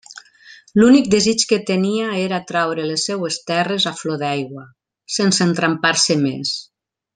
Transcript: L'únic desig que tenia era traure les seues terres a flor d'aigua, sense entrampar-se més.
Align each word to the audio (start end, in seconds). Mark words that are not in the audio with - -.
L'únic 0.79 1.09
desig 1.15 1.43
que 1.51 1.59
tenia 1.71 2.07
era 2.21 2.39
traure 2.53 2.87
les 2.93 3.05
seues 3.11 3.37
terres 3.51 3.87
a 3.93 3.93
flor 4.01 4.19
d'aigua, 4.25 4.65
sense 5.19 5.49
entrampar-se 5.51 6.19
més. 6.27 6.57